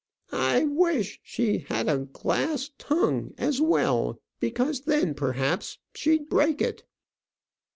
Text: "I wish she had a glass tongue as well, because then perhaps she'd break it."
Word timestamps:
"I 0.31 0.63
wish 0.65 1.19
she 1.21 1.59
had 1.59 1.87
a 1.87 1.99
glass 1.99 2.71
tongue 2.79 3.35
as 3.37 3.61
well, 3.61 4.19
because 4.39 4.81
then 4.81 5.13
perhaps 5.13 5.77
she'd 5.93 6.27
break 6.27 6.59
it." 6.59 6.83